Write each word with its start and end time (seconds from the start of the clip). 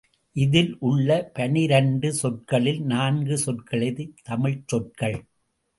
இதில் 0.35 0.77
உள்ள 0.79 1.29
பனிரண்டு 1.33 2.13
சொற்களில் 2.13 2.81
நான்கு 2.81 3.37
சொற்களே 3.45 4.09
தமிழ்ச் 4.23 4.67
சொற்கள். 4.67 5.25